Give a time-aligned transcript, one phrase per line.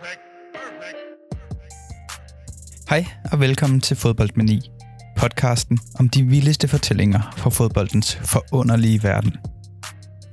[0.00, 0.20] Perfect.
[0.54, 0.98] Perfect.
[2.88, 4.70] Hej og velkommen til Fodboldmani,
[5.16, 9.36] podcasten om de vildeste fortællinger fra fodboldens forunderlige verden.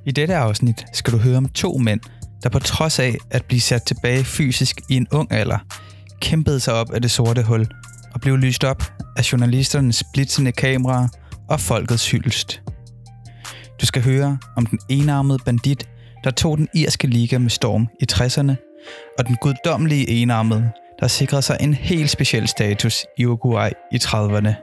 [0.06, 2.00] I dette afsnit skal du høre om to mænd,
[2.42, 5.58] der på trods af at blive sat tilbage fysisk i en ung alder,
[6.20, 7.66] kæmpede sig op af det sorte hul
[8.14, 11.08] og blev lyst op af journalisternes blitzende kameraer
[11.48, 12.62] og folkets hyldest.
[13.80, 15.88] Du skal høre om den enarmede bandit,
[16.24, 18.73] der tog den irske liga med storm i 60'erne,
[19.18, 24.54] og den guddommelige enarmede, der sikrede sig en helt speciel status i Uruguay i 30'erne.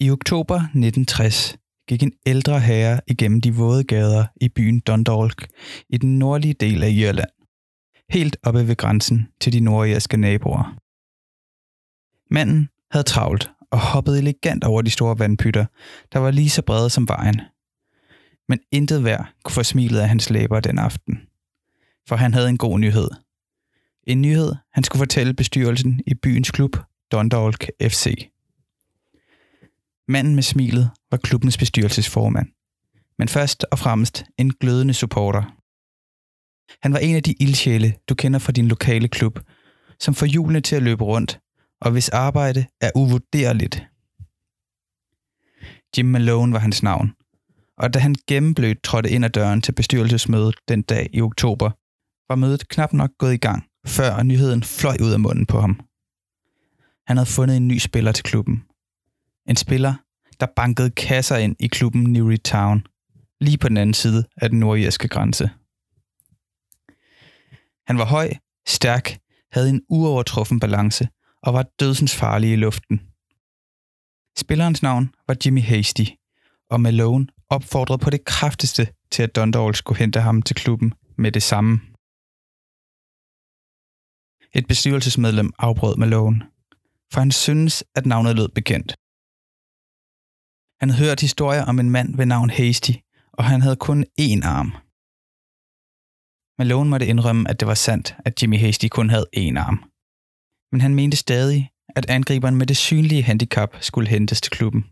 [0.00, 1.56] I oktober 1960
[1.88, 5.48] gik en ældre herre igennem de våde gader i byen Dundalk
[5.88, 7.30] i den nordlige del af Irland,
[8.10, 10.76] helt oppe ved grænsen til de nordirske naboer.
[12.30, 15.66] Manden havde travlt og hoppede elegant over de store vandpytter,
[16.12, 17.40] der var lige så brede som vejen.
[18.48, 21.20] Men intet værd kunne få smilet af hans læber den aften.
[22.08, 23.08] For han havde en god nyhed.
[24.06, 26.76] En nyhed, han skulle fortælle bestyrelsen i byens klub,
[27.12, 28.30] Dundalk FC.
[30.08, 32.48] Manden med smilet var klubbens bestyrelsesformand.
[33.18, 35.42] Men først og fremmest en glødende supporter.
[36.82, 39.40] Han var en af de ildsjæle, du kender fra din lokale klub,
[40.00, 41.40] som får hjulene til at løbe rundt,
[41.80, 43.86] og hvis arbejde er uvurderligt.
[45.96, 47.12] Jim Malone var hans navn,
[47.78, 51.70] og da han gennemblødt trådte ind ad døren til bestyrelsesmødet den dag i oktober,
[52.28, 55.80] var mødet knap nok gået i gang, før nyheden fløj ud af munden på ham.
[57.06, 58.64] Han havde fundet en ny spiller til klubben.
[59.48, 59.94] En spiller,
[60.40, 62.86] der bankede kasser ind i klubben Newry Town,
[63.40, 65.50] lige på den anden side af den nordirske grænse.
[67.86, 68.30] Han var høj,
[68.66, 69.18] stærk,
[69.52, 71.08] havde en uovertruffen balance
[71.42, 72.96] og var dødsens farlige i luften.
[74.38, 76.04] Spillerens navn var Jimmy Hasty,
[76.70, 81.32] og Malone opfordrede på det kraftigste til, at Dundalk skulle hente ham til klubben med
[81.32, 81.80] det samme.
[84.58, 86.40] Et bestyrelsesmedlem afbrød Malone,
[87.12, 88.90] for han syntes, at navnet lød bekendt.
[90.80, 92.92] Han havde hørt historier om en mand ved navn Hasty,
[93.32, 94.70] og han havde kun én arm.
[96.58, 99.78] Malone måtte indrømme, at det var sandt, at Jimmy Hasty kun havde én arm.
[100.72, 104.84] Men han mente stadig, at angriberen med det synlige handicap skulle hentes til klubben.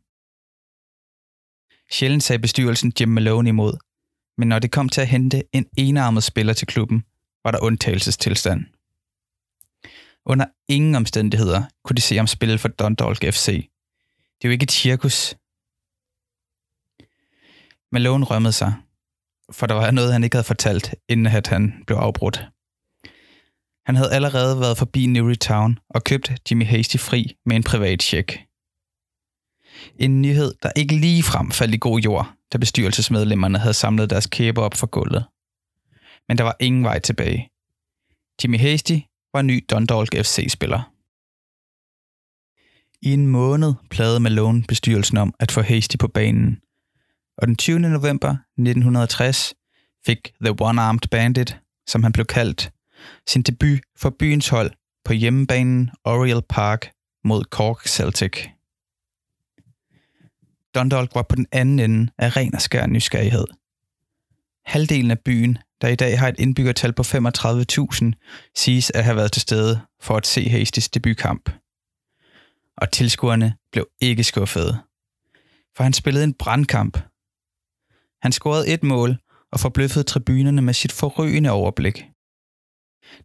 [1.91, 3.77] Sjældent sagde bestyrelsen Jim Malone imod,
[4.39, 7.05] men når det kom til at hente en enarmet spiller til klubben,
[7.45, 8.65] var der undtagelsestilstand.
[10.25, 13.47] Under ingen omstændigheder kunne de se ham spille for Dundalk FC.
[14.39, 15.37] Det er jo ikke et cirkus.
[17.93, 18.75] Malone rømmede sig,
[19.51, 22.49] for der var noget, han ikke havde fortalt, inden at han blev afbrudt.
[23.87, 28.03] Han havde allerede været forbi Newry Town og købt Jimmy Hasty fri med en privat
[28.03, 28.39] check.
[29.99, 34.27] En nyhed, der ikke lige frem faldt i god jord, da bestyrelsesmedlemmerne havde samlet deres
[34.27, 35.25] kæber op for gulvet.
[36.29, 37.51] Men der var ingen vej tilbage.
[38.43, 38.99] Jimmy Hasty
[39.33, 40.93] var ny Dundalk FC-spiller.
[43.03, 46.61] I en måned plagede Malone bestyrelsen om at få Hasty på banen,
[47.39, 47.79] og den 20.
[47.79, 49.55] november 1960
[50.07, 52.71] fik The One-Armed Bandit, som han blev kaldt,
[53.27, 54.71] sin debut for byens hold
[55.05, 56.91] på hjemmebanen Oriel Park
[57.25, 58.49] mod Cork Celtic.
[60.75, 63.47] Dundalk var på den anden ende af ren og skær nysgerrighed.
[64.65, 69.33] Halvdelen af byen, der i dag har et indbyggertal på 35.000, siges at have været
[69.33, 71.51] til stede for at se Hastings debutkamp.
[72.77, 74.79] Og tilskuerne blev ikke skuffede,
[75.77, 76.99] for han spillede en brandkamp.
[78.23, 79.17] Han scorede et mål
[79.53, 82.05] og forbløffede tribunerne med sit forrygende overblik.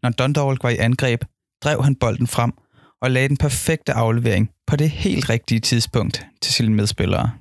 [0.02, 1.24] Når Dundalk var i angreb,
[1.64, 2.54] drev han bolden frem
[3.02, 7.32] og lagde den perfekte aflevering på det helt rigtige tidspunkt til sine medspillere.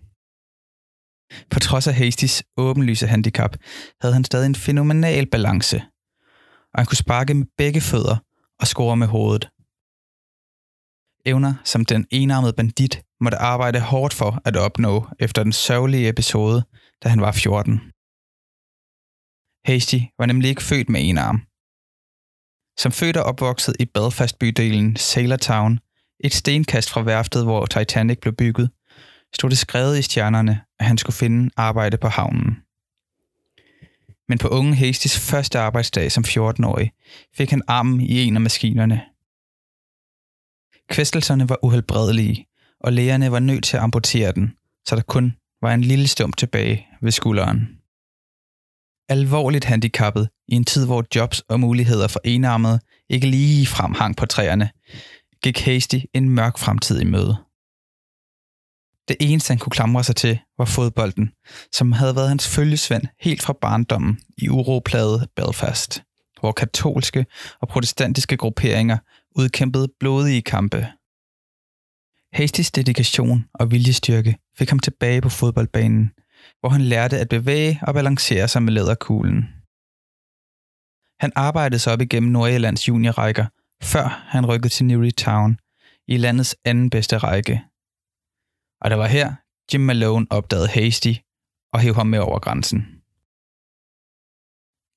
[1.51, 3.57] På trods af Hastys åbenlyse handicap,
[4.01, 5.77] havde han stadig en fænomenal balance,
[6.73, 8.17] og han kunne sparke med begge fødder
[8.61, 9.49] og score med hovedet.
[11.27, 16.65] Evner, som den enarmede bandit måtte arbejde hårdt for at opnå efter den sørgelige episode,
[17.03, 17.81] da han var 14.
[19.65, 21.43] Hasty var nemlig ikke født med en arm,
[22.81, 25.81] som født og opvokset i Belfast-bydelen Sailortown,
[26.21, 28.71] et stenkast fra værftet, hvor Titanic blev bygget,
[29.35, 32.57] stod det skrevet i stjernerne, at han skulle finde arbejde på havnen.
[34.29, 36.93] Men på unge Hastys første arbejdsdag som 14-årig,
[37.37, 39.01] fik han armen i en af maskinerne.
[40.89, 42.47] Kvæstelserne var uhelbredelige,
[42.81, 44.57] og lægerne var nødt til at amputere den,
[44.87, 47.81] så der kun var en lille stump tilbage ved skulderen
[49.11, 54.17] alvorligt handicappet i en tid, hvor jobs og muligheder for enarmede ikke lige frem hang
[54.17, 54.71] på træerne,
[55.43, 57.37] gik Hasty en mørk fremtid i møde.
[59.09, 61.31] Det eneste, han kunne klamre sig til, var fodbolden,
[61.73, 66.03] som havde været hans følgesvend helt fra barndommen i uropladet Belfast,
[66.41, 67.27] hvor katolske
[67.61, 68.99] og protestantiske grupperinger
[69.37, 70.87] udkæmpede blodige kampe.
[72.33, 76.11] Hastys dedikation og viljestyrke fik ham tilbage på fodboldbanen,
[76.61, 79.60] hvor han lærte at bevæge og balancere sig med læderkuglen.
[81.21, 83.47] Han arbejdede sig op igennem Nordjyllands juniorrækker,
[83.83, 85.59] før han rykkede til Newry Town
[86.09, 87.63] i landets anden bedste række.
[88.81, 89.35] Og det var her,
[89.73, 91.13] Jim Malone opdagede Hasty
[91.73, 92.81] og hævde ham med over grænsen.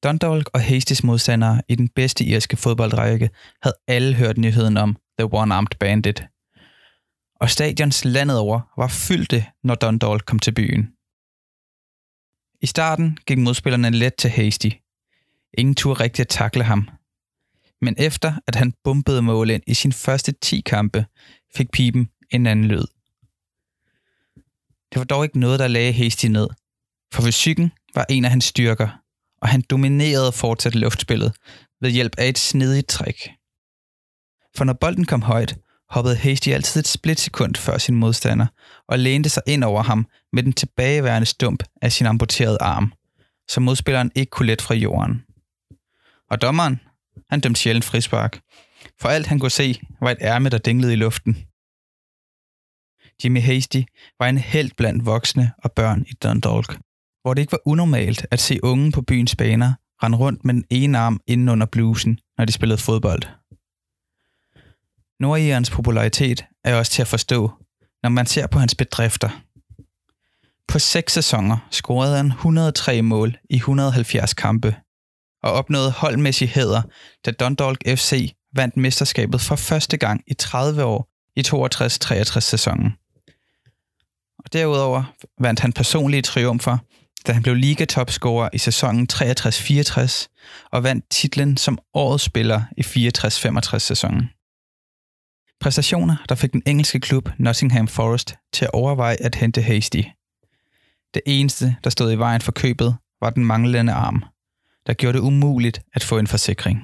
[0.04, 3.30] Dundalk og Hastys modstandere i den bedste irske fodboldrække
[3.62, 6.24] havde alle hørt nyheden om The One-Armed Bandit.
[7.36, 10.84] Og stadions landet over var fyldte, når Dundalk kom til byen.
[12.62, 14.70] I starten gik modspillerne let til Hasty.
[15.58, 16.90] Ingen tur rigtig at takle ham.
[17.82, 21.06] Men efter at han bumpede mål ind i sin første 10 kampe,
[21.56, 22.86] fik pipen en anden lyd.
[24.92, 26.48] Det var dog ikke noget, der lagde Hasty ned,
[27.14, 29.00] for fysikken var en af hans styrker,
[29.42, 31.34] og han dominerede fortsat luftspillet
[31.82, 33.16] ved hjælp af et snedigt træk.
[34.56, 35.58] For når bolden kom højt,
[35.90, 38.48] hoppede Hasty altid et splitsekund før sin modstander
[38.88, 42.94] og lænede sig ind over ham med den tilbageværende stump af sin amputerede arm,
[43.48, 45.24] så modspilleren ikke kunne let fra jorden.
[46.34, 46.80] Og dommeren,
[47.30, 48.40] han dømte sjældent frispark,
[49.02, 51.34] for alt han kunne se var et ærme, der dinglede i luften.
[53.24, 53.82] Jimmy Hasty
[54.20, 56.80] var en held blandt voksne og børn i Dundalk,
[57.22, 60.66] hvor det ikke var unormalt at se unge på byens baner rende rundt med den
[60.70, 63.24] ene arm inden under blusen, når de spillede fodbold.
[65.20, 67.52] Nordirens popularitet er også til at forstå,
[68.04, 69.30] når man ser på hans bedrifter.
[70.68, 74.76] På seks sæsoner scorede han 103 mål i 170 kampe
[75.44, 76.82] og opnåede holdmæssig hæder,
[77.26, 82.94] da Dundalk FC vandt mesterskabet for første gang i 30 år i 62-63 sæsonen.
[84.40, 85.04] Og derudover
[85.40, 86.78] vandt han personlige triumfer,
[87.28, 90.28] da han blev ligatopscorer i sæsonen 63-64
[90.72, 94.30] og vandt titlen som årets spiller i 64-65 sæsonen.
[95.62, 100.02] Præstationer, der fik den engelske klub Nottingham Forest til at overveje at hente Hasty.
[101.14, 104.24] Det eneste, der stod i vejen for købet, var den manglende arm,
[104.88, 106.78] der gjorde det umuligt at få en forsikring.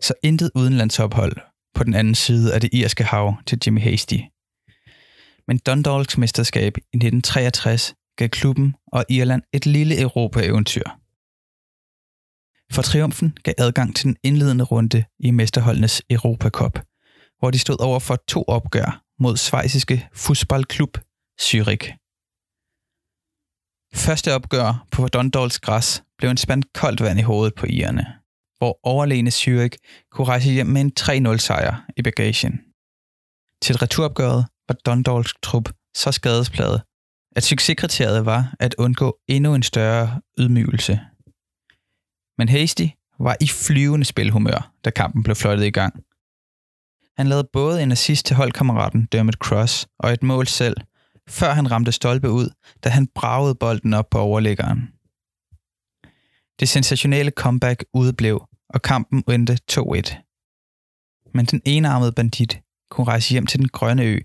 [0.00, 1.36] Så intet udenlandsophold
[1.74, 4.18] på den anden side af det irske hav til Jimmy Hasty.
[5.48, 10.84] Men Dundalks mesterskab i 1963 gav klubben og Irland et lille Europa-eventyr.
[12.72, 16.78] For triumfen gav adgang til den indledende runde i mesterholdenes Europa Cup,
[17.38, 20.98] hvor de stod over for to opgør mod svejsiske fodboldklub
[21.40, 22.05] Zürich.
[23.94, 28.06] Første opgør på Dundalks græs blev en spand koldt vand i hovedet på irerne,
[28.58, 32.60] hvor overlegne Zürich kunne rejse hjem med en 3-0 sejr i bagagen.
[33.62, 36.82] Til returopgøret var Dundalks trup så skadespladet,
[37.36, 41.00] at succeskriteriet var at undgå endnu en større ydmygelse.
[42.38, 42.86] Men Hasty
[43.18, 45.94] var i flyvende spilhumør, da kampen blev fløjtet i gang.
[47.16, 50.76] Han lavede både en assist til holdkammeraten Dermot Cross og et mål selv,
[51.28, 52.50] før han ramte stolpe ud,
[52.84, 54.92] da han bragede bolden op på overliggeren.
[56.60, 61.30] Det sensationelle comeback udeblev, og kampen endte 2-1.
[61.34, 64.18] Men den enarmede bandit kunne rejse hjem til den grønne ø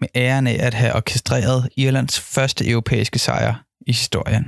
[0.00, 4.44] med æren af at have orkestreret Irlands første europæiske sejr i historien.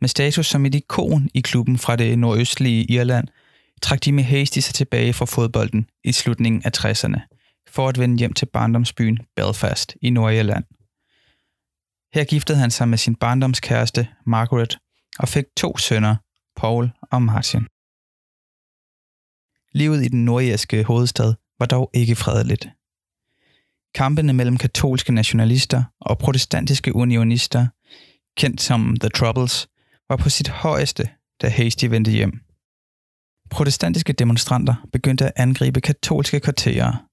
[0.00, 3.28] Med status som et ikon i klubben fra det nordøstlige Irland,
[3.82, 7.35] trak Jimmy Hasty sig tilbage fra fodbolden i slutningen af 60'erne,
[7.76, 10.64] for at vende hjem til barndomsbyen Belfast i Nordirland.
[12.14, 14.78] Her giftede han sig med sin barndomskæreste Margaret
[15.18, 16.16] og fik to sønner,
[16.56, 17.66] Paul og Martin.
[19.72, 22.68] Livet i den nordirske hovedstad var dog ikke fredeligt.
[23.94, 27.66] Kampene mellem katolske nationalister og protestantiske unionister,
[28.36, 29.68] kendt som The Troubles,
[30.08, 31.08] var på sit højeste,
[31.42, 32.40] da Hasty vendte hjem.
[33.50, 37.05] Protestantiske demonstranter begyndte at angribe katolske kvarterer,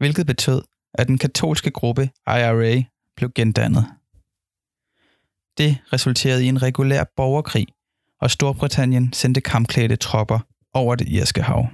[0.00, 0.62] hvilket betød,
[0.94, 2.82] at den katolske gruppe IRA
[3.16, 3.86] blev gendannet.
[5.58, 7.66] Det resulterede i en regulær borgerkrig,
[8.20, 10.38] og Storbritannien sendte kampklædte tropper
[10.74, 11.68] over det irske hav.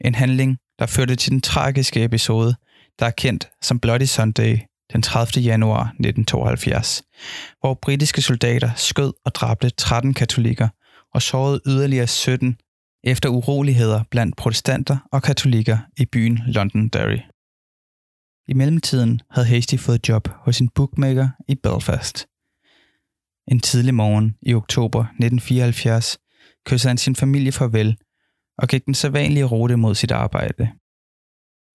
[0.00, 2.54] En handling, der førte til den tragiske episode,
[2.98, 4.58] der er kendt som Bloody Sunday
[4.92, 5.42] den 30.
[5.42, 7.02] januar 1972,
[7.60, 10.68] hvor britiske soldater skød og dræbte 13 katolikker
[11.14, 12.56] og sårede yderligere 17
[13.04, 17.20] efter uroligheder blandt protestanter og katolikker i byen Londonderry.
[18.48, 22.26] I mellemtiden havde Hasty fået job hos en bookmaker i Belfast.
[23.48, 26.18] En tidlig morgen i oktober 1974
[26.66, 27.96] kyssede han sin familie farvel
[28.58, 30.70] og gik den sædvanlige rute mod sit arbejde.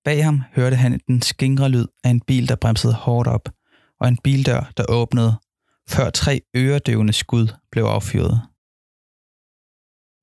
[0.05, 3.49] Bag ham hørte han den skingre lyd af en bil, der bremsede hårdt op,
[3.99, 5.39] og en bildør, der åbnede,
[5.89, 8.41] før tre øredøvende skud blev affyret.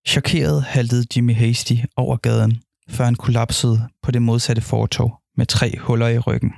[0.07, 5.79] Chokeret haltede Jimmy Hasty over gaden, før han kollapsede på det modsatte fortog med tre
[5.79, 6.53] huller i ryggen.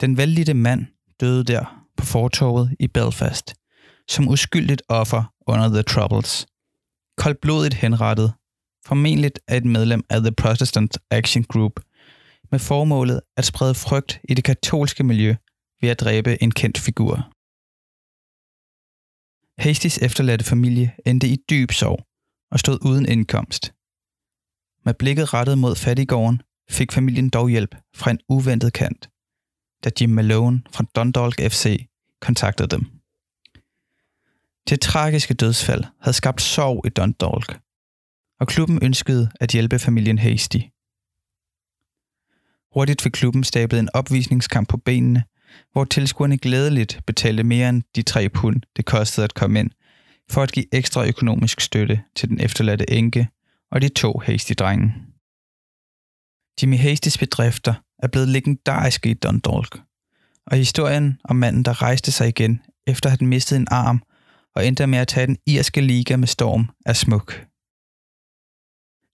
[0.00, 0.86] Den vældige mand
[1.20, 3.54] døde der på fortovet i Belfast,
[4.08, 6.46] som uskyldigt offer under The Troubles.
[7.16, 8.32] Koldblodigt henrettet,
[8.86, 11.80] formentlig af et medlem af The Protestant Action Group,
[12.50, 15.34] med formålet at sprede frygt i det katolske miljø
[15.80, 17.32] ved at dræbe en kendt figur.
[19.58, 22.06] Hastys efterladte familie endte i dyb sorg
[22.50, 23.74] og stod uden indkomst.
[24.84, 29.10] Med blikket rettet mod fattigården fik familien dog hjælp fra en uventet kant,
[29.84, 31.86] da Jim Malone fra Dundalk FC
[32.20, 33.02] kontaktede dem.
[34.68, 37.60] Det tragiske dødsfald havde skabt sorg i Dundalk,
[38.40, 40.58] og klubben ønskede at hjælpe familien Hasty.
[42.74, 45.24] Hurtigt fik klubben stablet en opvisningskamp på benene,
[45.72, 49.70] hvor tilskuerne glædeligt betalte mere end de tre pund, det kostede at komme ind,
[50.30, 53.28] for at give ekstra økonomisk støtte til den efterladte enke
[53.70, 54.94] og de to Hasty-drenge.
[56.62, 59.80] Jimmy Hastys bedrifter er blevet legendariske i Dundalk,
[60.46, 64.02] og historien om manden, der rejste sig igen efter at have mistet en arm
[64.54, 67.46] og endte med at tage den irske liga med storm, er smuk.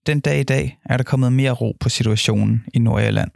[0.05, 3.31] Den dag i dag er der kommet mere ro på situationen i Nordirland.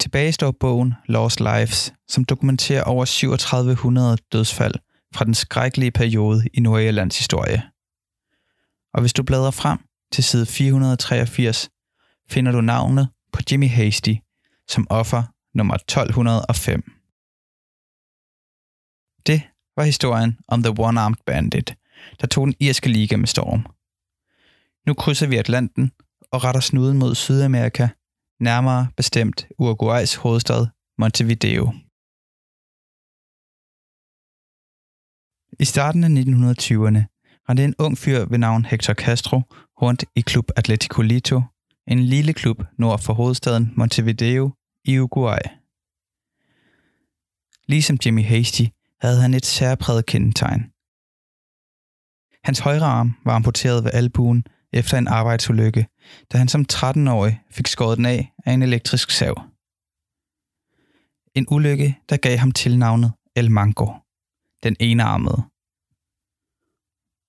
[0.00, 4.74] Tilbage står bogen Lost Lives, som dokumenterer over 3700 dødsfald
[5.14, 7.62] fra den skrækkelige periode i Nordirlands historie.
[8.94, 9.78] Og hvis du bladrer frem
[10.12, 11.68] til side 483,
[12.28, 14.14] finder du navnet på Jimmy Hasty
[14.68, 15.22] som offer
[15.54, 16.82] nummer 1205.
[19.26, 19.42] Det
[19.76, 21.74] var historien om The One-Armed Bandit,
[22.20, 23.66] der tog den irske liga med storm.
[24.86, 25.92] Nu krydser vi Atlanten
[26.30, 27.88] og retter snuden mod Sydamerika,
[28.40, 30.66] nærmere bestemt Uruguays hovedstad
[30.98, 31.72] Montevideo.
[35.60, 37.02] I starten af 1920'erne
[37.48, 39.42] rendte en ung fyr ved navn Hector Castro
[39.82, 41.42] rundt i Klub Atletico Lito,
[41.86, 44.50] en lille klub nord for hovedstaden Montevideo
[44.84, 45.38] i Uruguay.
[47.66, 48.62] Ligesom Jimmy Hasty
[49.00, 50.60] havde han et særpræget kendetegn.
[52.44, 54.44] Hans højre arm var amputeret ved albuen
[54.76, 55.86] efter en arbejdsulykke,
[56.32, 59.34] da han som 13-årig fik skåret den af af en elektrisk sav.
[61.34, 63.92] En ulykke, der gav ham tilnavnet El Mango,
[64.62, 65.42] den enarmede.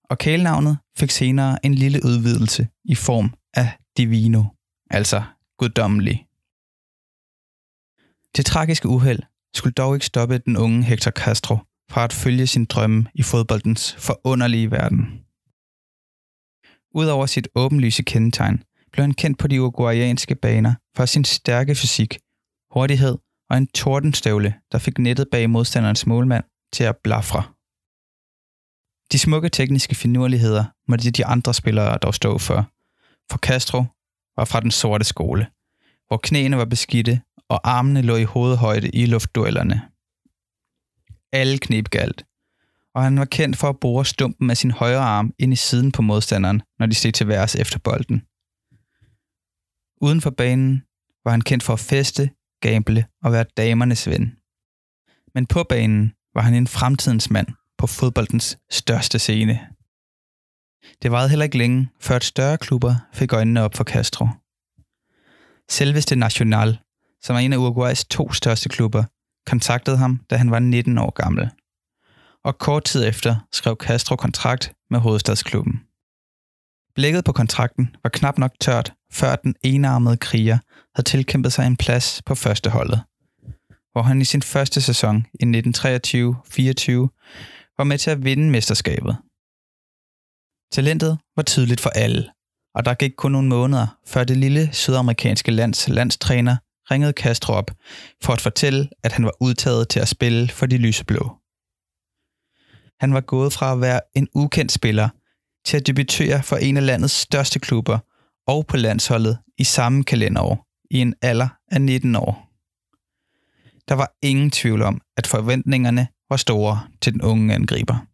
[0.10, 4.44] Og kælenavnet fik senere en lille udvidelse i form af Divino,
[4.89, 5.24] altså
[5.58, 6.27] guddommelig.
[8.38, 9.20] Det tragiske uheld
[9.54, 11.58] skulle dog ikke stoppe den unge Hector Castro
[11.92, 15.26] fra at følge sin drømme i fodboldens forunderlige verden.
[16.98, 22.20] Udover sit åbenlyse kendetegn, blev han kendt på de uruguayanske baner for sin stærke fysik,
[22.72, 23.18] hurtighed
[23.50, 27.44] og en tordenstøvle, der fik nettet bag modstanderens målmand til at blafre.
[29.12, 32.60] De smukke tekniske finurligheder måtte de andre spillere dog stå for,
[33.32, 33.84] for Castro
[34.38, 35.48] var fra den sorte skole,
[36.08, 39.82] hvor knæene var beskidte og armene lå i hovedhøjde i luftduellerne.
[41.32, 42.25] Alle knep galt,
[42.98, 45.92] og han var kendt for at bore stumpen af sin højre arm ind i siden
[45.92, 48.22] på modstanderen, når de steg til værs efter bolden.
[50.01, 50.84] Uden for banen
[51.25, 52.30] var han kendt for at feste,
[52.62, 54.36] gamble og være damernes ven.
[55.36, 59.60] Men på banen var han en fremtidens mand på fodboldens største scene.
[61.01, 64.27] Det varede heller ikke længe, før et større klubber fik øjnene op for Castro.
[65.70, 66.80] Selveste Nacional,
[67.22, 69.04] som er en af Uruguays to største klubber,
[69.46, 71.50] kontaktede ham, da han var 19 år gammel
[72.46, 75.82] og kort tid efter skrev Castro kontrakt med hovedstadsklubben.
[76.96, 80.58] Blikket på kontrakten var knap nok tørt, før den enarmede kriger
[80.96, 83.01] havde tilkæmpet sig en plads på førsteholdet,
[83.91, 85.51] hvor han i sin første sæson i 1923-24
[87.77, 89.17] var med til at vinde mesterskabet.
[90.72, 92.32] Talentet var tydeligt for alle,
[92.75, 96.56] og der gik kun nogle måneder, før det lille sydamerikanske lands landstræner
[96.91, 97.72] ringede Castro op
[98.24, 101.38] for at fortælle, at han var udtaget til at spille for de lyseblå.
[103.00, 105.10] Han var gået fra at være en ukendt spiller
[105.66, 108.00] til at debutere for en af landets største klubber
[108.48, 112.48] og på landsholdet i samme kalenderår i en alder af 19 år.
[113.88, 118.06] Der var ingen tvivl om, at forventningerne var store til den unge angriber.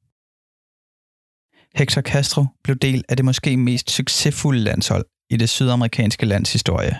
[1.78, 7.00] Hector Castro blev del af det måske mest succesfulde landshold i det sydamerikanske lands historie.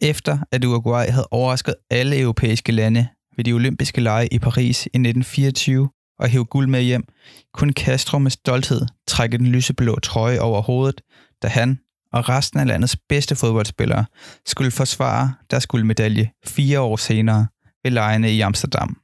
[0.00, 4.98] Efter at Uruguay havde overrasket alle europæiske lande ved de olympiske lege i Paris i
[4.98, 5.90] 1924,
[6.22, 7.04] og hæve guld med hjem,
[7.54, 11.00] kunne Castro med stolthed trække den lyseblå trøje over hovedet,
[11.42, 11.78] da han
[12.12, 14.04] og resten af landets bedste fodboldspillere
[14.46, 17.46] skulle forsvare deres guldmedalje fire år senere
[17.84, 18.96] ved lejene i Amsterdam.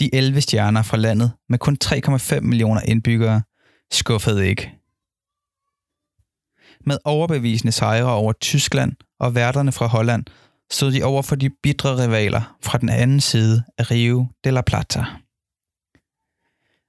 [0.00, 3.42] De 11 stjerner fra landet med kun 3,5 millioner indbyggere
[3.92, 4.72] skuffede ikke.
[6.86, 10.24] Med overbevisende sejre over Tyskland og værterne fra Holland
[10.70, 14.60] stod de over for de bitre rivaler fra den anden side af Rio de la
[14.60, 15.04] Plata.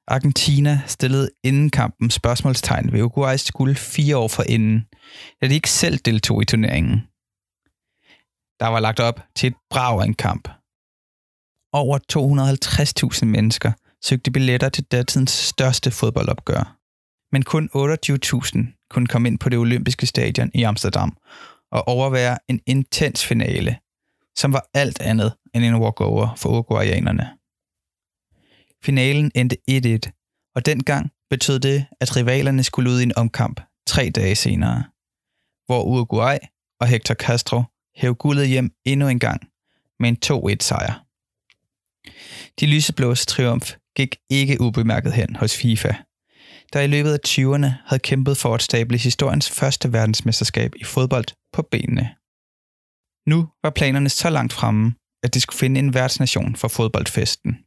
[0.07, 4.87] Argentina stillede inden kampen spørgsmålstegn ved Uruguays guld fire år for inden,
[5.41, 6.99] da de ikke selv deltog i turneringen.
[8.59, 10.47] Der var lagt op til et brav af en kamp.
[11.73, 11.97] Over
[13.19, 13.71] 250.000 mennesker
[14.03, 16.77] søgte billetter til datidens største fodboldopgør.
[17.31, 21.17] Men kun 28.000 kunne komme ind på det olympiske stadion i Amsterdam
[21.71, 23.77] at overvære en intens finale,
[24.37, 27.37] som var alt andet end en walkover for uruguayanerne.
[28.83, 29.57] Finalen endte
[30.07, 34.83] 1-1, og dengang betød det, at rivalerne skulle ud i en omkamp tre dage senere,
[35.65, 36.37] hvor Uruguay
[36.79, 37.63] og Hector Castro
[37.95, 39.41] hævde guldet hjem endnu en gang
[39.99, 41.05] med en 2-1-sejr.
[42.59, 45.93] De lyseblås triumf gik ikke ubemærket hen hos FIFA,
[46.73, 51.25] der i løbet af 20'erne havde kæmpet for at stable historiens første verdensmesterskab i fodbold
[51.53, 52.15] på benene.
[53.27, 57.57] Nu var planerne så langt fremme, at de skulle finde en værtsnation for fodboldfesten.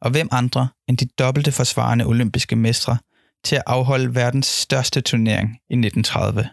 [0.00, 2.98] Og hvem andre end de dobbelte forsvarende olympiske mestre
[3.44, 6.48] til at afholde verdens største turnering i 1930.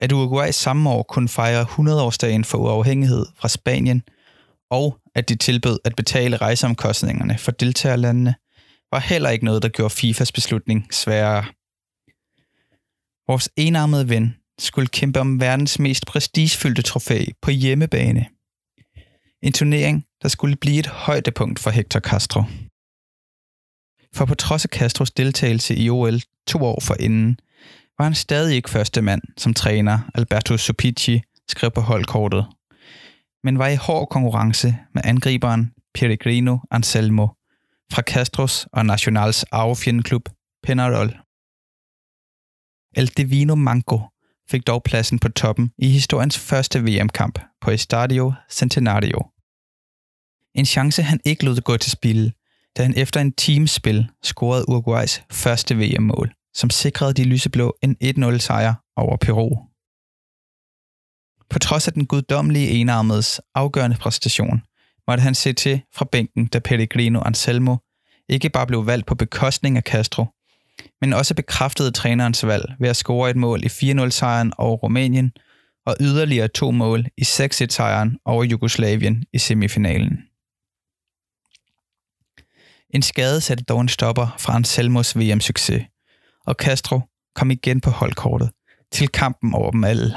[0.00, 4.02] At Uruguay samme år kunne fejre 100-årsdagen for uafhængighed fra Spanien,
[4.70, 8.34] og at de tilbød at betale rejseomkostningerne for deltagerlandene,
[8.92, 11.44] var heller ikke noget, der gjorde FIFAs beslutning sværere.
[13.26, 18.26] Vores enarmede ven skulle kæmpe om verdens mest prestigefyldte trofæ på hjemmebane.
[19.42, 22.42] En turnering, der skulle blive et højdepunkt for Hector Castro.
[24.14, 27.38] For på trods af Castros deltagelse i OL to år for inden,
[27.98, 32.46] var han stadig ikke første mand, som træner Alberto Supici skrev på holdkortet,
[33.44, 37.26] men var i hård konkurrence med angriberen Peregrino Anselmo
[37.92, 40.28] fra Castros og Nationals arvefjendeklub
[40.62, 41.16] Penarol.
[42.96, 44.00] El Divino Manco
[44.50, 49.18] fik dog pladsen på toppen i historiens første VM-kamp på Estadio Centenario.
[50.54, 52.32] En chance han ikke lod gå til spil,
[52.76, 58.38] da han efter en teamspil scorede Uruguays første VM-mål, som sikrede de lyseblå en 1-0
[58.38, 59.71] sejr over Peru.
[61.52, 64.62] På trods af den guddommelige enarmedes afgørende præstation,
[65.08, 67.76] måtte han se til fra bænken, da Pellegrino Anselmo
[68.28, 70.26] ikke bare blev valgt på bekostning af Castro,
[71.00, 75.32] men også bekræftede trænerens valg ved at score et mål i 4-0-sejren over Rumænien
[75.86, 80.18] og yderligere to mål i 6-1-sejren over Jugoslavien i semifinalen.
[82.90, 85.86] En skade satte dog en stopper fra Anselmos VM-succes,
[86.46, 87.00] og Castro
[87.34, 88.50] kom igen på holdkortet
[88.92, 90.14] til kampen over dem alle.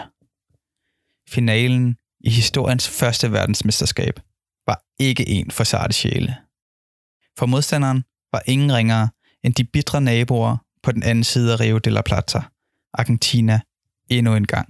[1.30, 4.20] Finalen i historiens første verdensmesterskab
[4.68, 6.36] var ikke en for sarte sjæle.
[7.38, 9.10] For modstanderen var ingen ringere
[9.44, 12.42] end de bitre naboer på den anden side af Rio de la Plata,
[12.94, 13.60] Argentina,
[14.10, 14.68] endnu en gang.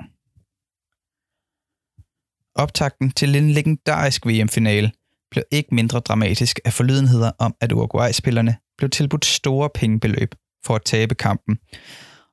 [2.56, 4.92] Optakten til en legendarisk VM-finale
[5.32, 10.84] blev ikke mindre dramatisk af forlydenheder om, at Uruguay-spillerne blev tilbudt store pengebeløb for at
[10.86, 11.58] tabe kampen,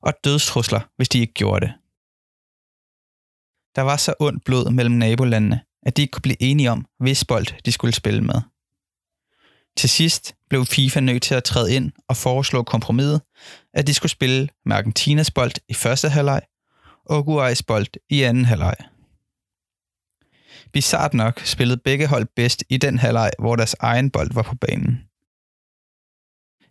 [0.01, 1.73] og dødstrusler, hvis de ikke gjorde det.
[3.75, 7.25] Der var så ondt blod mellem nabolandene, at de ikke kunne blive enige om, hvis
[7.25, 8.41] bold de skulle spille med.
[9.77, 13.21] Til sidst blev FIFA nødt til at træde ind og foreslå kompromiset,
[13.73, 16.41] at de skulle spille med Argentinas bold i første halvleg
[17.05, 18.75] og Uruguays bold i anden halvleg.
[20.73, 24.55] Bizart nok spillede begge hold bedst i den halvleg, hvor deres egen bold var på
[24.55, 24.99] banen.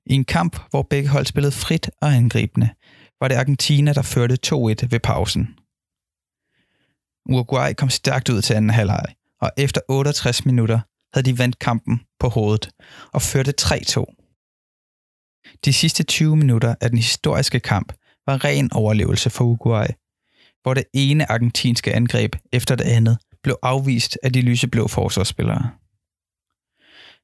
[0.06, 2.68] I en kamp, hvor begge hold spillede frit og angribende,
[3.20, 4.54] var det Argentina, der førte 2-1
[4.90, 5.58] ved pausen.
[7.28, 9.04] Uruguay kom stærkt ud til anden halvleg,
[9.40, 10.80] og efter 68 minutter
[11.14, 12.70] havde de vendt kampen på hovedet
[13.12, 14.04] og førte 3-2.
[15.64, 17.92] De sidste 20 minutter af den historiske kamp
[18.26, 19.86] var ren overlevelse for Uruguay,
[20.62, 25.70] hvor det ene argentinske angreb efter det andet blev afvist af de lyseblå forsvarsspillere.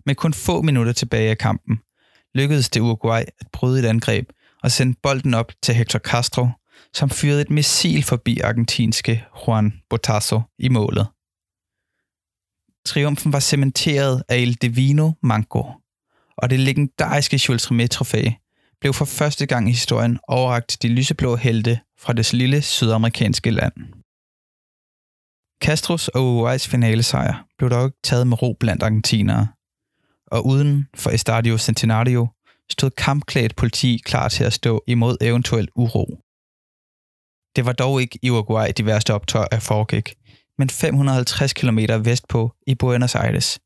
[0.06, 1.78] Med kun få minutter tilbage af kampen,
[2.34, 4.28] lykkedes det Uruguay at bryde et angreb
[4.62, 6.48] og sende bolden op til Hector Castro,
[6.94, 11.06] som fyrede et missil forbi argentinske Juan Botasso i målet.
[12.86, 15.64] Triumfen var cementeret af El Divino Manco,
[16.36, 18.30] og det legendariske Jules Rimet-trofæ
[18.80, 23.72] blev for første gang i historien overragt de lyseblå helte fra det lille sydamerikanske land.
[25.64, 29.48] Castros og Uruguays finalesejr blev dog ikke taget med ro blandt argentinere,
[30.26, 32.28] og uden for Estadio Centenario
[32.70, 36.27] stod kampklædt politi klar til at stå imod eventuel uro.
[37.56, 40.14] Det var dog ikke i Uruguay, de værste optøjer foregik,
[40.58, 43.58] men 550 km vestpå i Buenos Aires,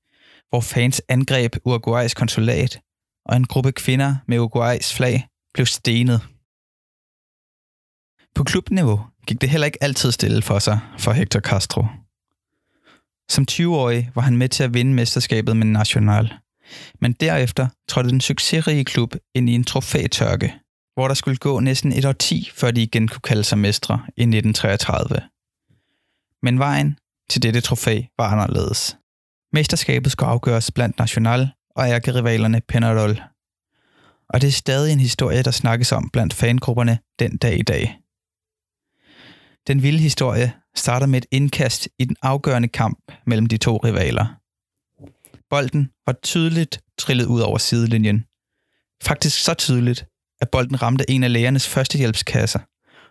[0.49, 2.81] hvor fans angreb Uruguays konsulat,
[3.25, 6.21] og en gruppe kvinder med Uruguays flag blev stenet.
[8.35, 11.87] På klubniveau gik det heller ikke altid stille for sig for Hector Castro.
[13.29, 16.33] Som 20-årig var han med til at vinde mesterskabet med National,
[17.01, 20.55] men derefter trådte den succesrige klub ind i en trofætørke,
[20.95, 24.23] hvor der skulle gå næsten et årti, før de igen kunne kalde sig mestre i
[24.23, 25.21] 1933.
[26.43, 26.99] Men vejen
[27.31, 28.97] til dette trofæ var anderledes.
[29.53, 33.21] Mesterskabet skulle afgøres blandt National og ærkerivalerne Penarol.
[34.29, 37.99] Og det er stadig en historie, der snakkes om blandt fangrupperne den dag i dag.
[39.67, 44.27] Den vilde historie starter med et indkast i den afgørende kamp mellem de to rivaler.
[45.51, 48.25] Bolden var tydeligt trillet ud over sidelinjen.
[49.03, 50.07] Faktisk så tydeligt,
[50.43, 52.61] at bolden ramte en af lægernes førstehjælpskasser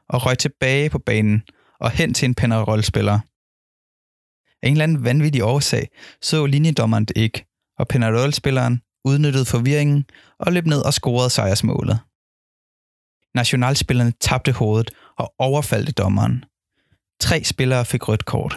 [0.10, 1.44] og røg tilbage på banen
[1.80, 3.20] og hen til en Penarol-spiller.
[4.62, 5.90] Af en eller anden vanvittig årsag
[6.22, 7.46] så linjedommeren det ikke,
[7.80, 10.06] og Penarol-spilleren udnyttede forvirringen
[10.40, 12.00] og løb ned og scorede sejrsmålet.
[13.36, 16.46] Nationalspillerne tabte hovedet og overfaldte dommeren.
[17.20, 18.54] Tre spillere fik rødt kort.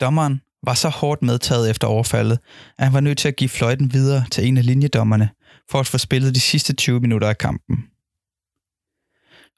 [0.00, 2.38] Dommeren var så hårdt medtaget efter overfaldet,
[2.78, 5.30] at han var nødt til at give fløjten videre til en af linjedommerne
[5.70, 7.76] for at få spillet de sidste 20 minutter af kampen.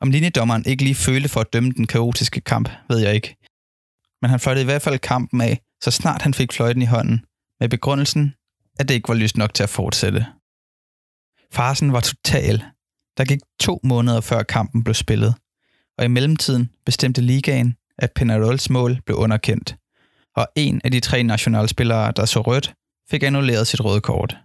[0.00, 3.36] Om linjedommeren ikke lige følte for at dømme den kaotiske kamp, ved jeg ikke.
[4.22, 7.24] Men han fløjtede i hvert fald kampen af, så snart han fik fløjten i hånden,
[7.60, 8.34] med begrundelsen,
[8.78, 10.26] at det ikke var lyst nok til at fortsætte.
[11.52, 12.64] Farsen var total.
[13.16, 15.34] Der gik to måneder før kampen blev spillet,
[15.98, 19.76] og i mellemtiden bestemte ligaen, at Penarols mål blev underkendt,
[20.36, 22.74] og en af de tre nationalspillere, der så rødt,
[23.10, 24.38] fik annulleret sit røde kort.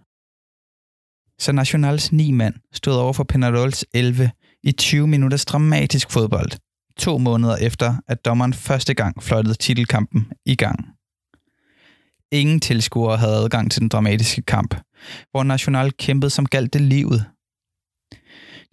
[1.42, 4.30] Så Nationals 9 mand stod over for Penarols 11
[4.62, 6.50] i 20 minutters dramatisk fodbold,
[6.96, 10.78] to måneder efter, at dommeren første gang fløjtede titelkampen i gang.
[12.32, 14.80] Ingen tilskuere havde adgang til den dramatiske kamp,
[15.30, 17.24] hvor National kæmpede som galt det livet.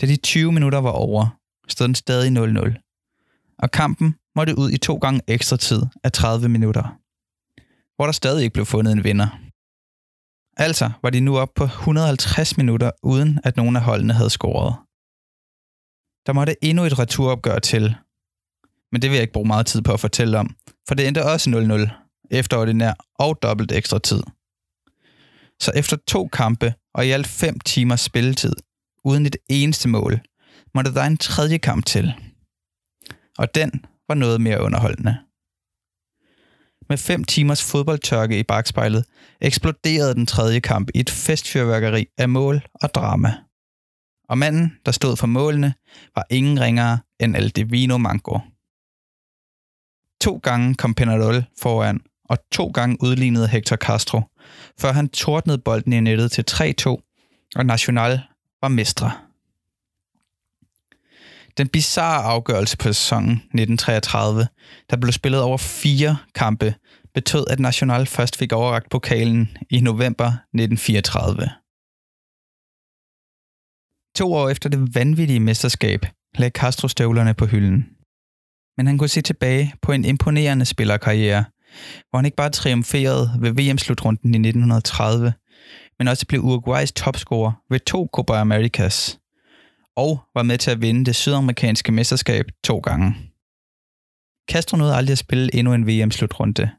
[0.01, 1.27] Da de 20 minutter var over,
[1.67, 6.49] stod den stadig 0-0, og kampen måtte ud i to gange ekstra tid af 30
[6.49, 6.97] minutter,
[7.95, 9.48] hvor der stadig ikke blev fundet en vinder.
[10.59, 14.75] Altså var de nu op på 150 minutter, uden at nogen af holdene havde scoret.
[16.25, 17.95] Der måtte endnu et returopgør til,
[18.91, 20.55] men det vil jeg ikke bruge meget tid på at fortælle om,
[20.87, 24.23] for det endte også 0-0 efter ordinær og dobbelt ekstra tid.
[25.61, 28.55] Så efter to kampe og i alt fem timers spilletid,
[29.03, 30.19] uden et eneste mål,
[30.75, 32.13] måtte der en tredje kamp til.
[33.37, 35.17] Og den var noget mere underholdende.
[36.89, 39.05] Med fem timers fodboldtørke i bagspejlet,
[39.41, 43.33] eksploderede den tredje kamp i et festfyrværkeri af mål og drama.
[44.29, 45.73] Og manden, der stod for målene,
[46.15, 48.39] var ingen ringere end Aldevino Mango.
[50.21, 54.21] To gange kom Penarol foran, og to gange udlignede Hector Castro,
[54.79, 56.85] før han tordnede bolden i nettet til 3-2,
[57.55, 58.21] og National
[58.61, 59.28] var mestre.
[61.57, 64.47] Den bizarre afgørelse på sæsonen 1933,
[64.89, 66.75] der blev spillet over fire kampe,
[67.13, 71.49] betød, at National først fik overragt pokalen i november 1934.
[74.15, 77.89] To år efter det vanvittige mesterskab lagde Castro støvlerne på hylden.
[78.77, 81.45] Men han kunne se tilbage på en imponerende spillerkarriere,
[82.09, 85.33] hvor han ikke bare triumferede ved VM-slutrunden i 1930,
[85.99, 89.19] men også blev Uruguays topscorer ved to Copa Americas,
[89.99, 93.15] og var med til at vinde det sydamerikanske mesterskab to gange.
[94.51, 96.69] Castro nåede aldrig at spille endnu en VM-slutrunde,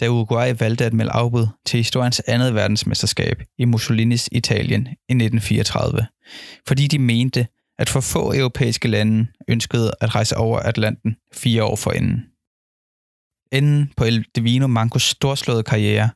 [0.00, 6.06] da Uruguay valgte at melde afbud til historiens andet verdensmesterskab i Mussolinis Italien i 1934,
[6.68, 7.46] fordi de mente,
[7.78, 12.24] at for få europæiske lande ønskede at rejse over Atlanten fire år forinden.
[13.52, 16.10] Enden på El Divino Mancos storslåede karriere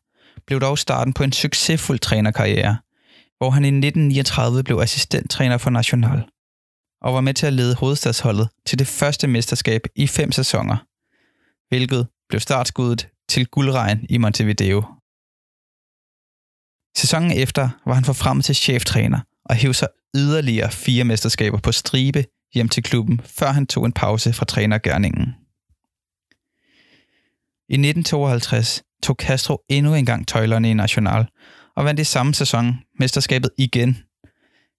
[0.46, 2.76] blev dog starten på en succesfuld trænerkarriere,
[3.38, 6.24] hvor han i 1939 blev assistenttræner for National
[7.06, 10.76] og var med til at lede hovedstadsholdet til det første mesterskab i fem sæsoner,
[11.68, 14.84] hvilket blev startskuddet til guldregn i Montevideo.
[16.96, 22.24] Sæsonen efter var han forfremmet til cheftræner og hævde sig yderligere fire mesterskaber på stribe
[22.54, 25.34] hjem til klubben, før han tog en pause fra trænergærningen.
[27.68, 31.26] I 1952 tog Castro endnu engang tøjlerne i National
[31.76, 33.98] og vandt i samme sæson mesterskabet igen,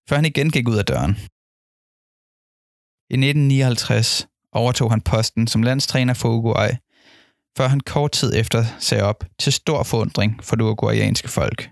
[0.09, 1.17] før han igen gik ud af døren.
[3.09, 6.69] I 1959 overtog han posten som landstræner for Uruguay,
[7.57, 11.69] før han kort tid efter sagde op til stor forundring for det uruguayanske folk.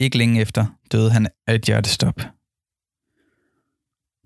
[0.00, 2.20] Ikke længe efter døde han af et hjertestop.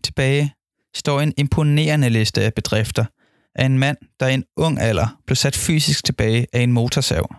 [0.04, 0.54] Tilbage
[0.94, 3.04] står en imponerende liste af bedrifter
[3.54, 7.35] af en mand, der i en ung alder blev sat fysisk tilbage af en motorsav.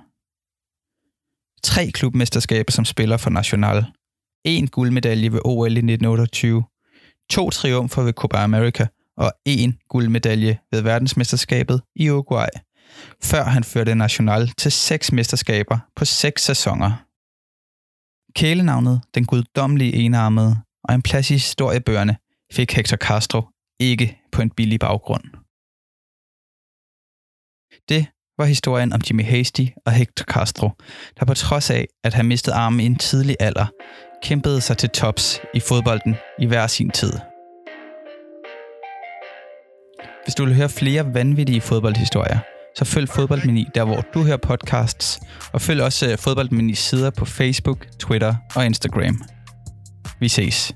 [1.63, 3.85] Tre klubmesterskaber som spiller for National.
[4.43, 6.63] En guldmedalje ved OL i 1928.
[7.31, 12.47] To triumfer ved Copa America og en guldmedalje ved verdensmesterskabet i Uruguay,
[13.23, 16.91] før han førte National til seks mesterskaber på seks sæsoner.
[18.35, 22.17] Kælenavnet Den Guddommelige Enarmede og en plads i historiebøgerne
[22.51, 23.41] fik Hector Castro
[23.79, 25.23] ikke på en billig baggrund.
[27.89, 28.07] Det
[28.41, 30.69] var historien om Jimmy Hasty og Hector Castro,
[31.19, 33.65] der på trods af at have mistet armen i en tidlig alder,
[34.23, 37.13] kæmpede sig til tops i fodbolden i hver sin tid.
[40.25, 42.39] Hvis du vil høre flere vanvittige fodboldhistorier,
[42.75, 45.19] så følg Fodboldmini der, hvor du hører podcasts,
[45.53, 49.21] og følg også øh, Fodboldmini sider på Facebook, Twitter og Instagram.
[50.19, 50.75] Vi ses.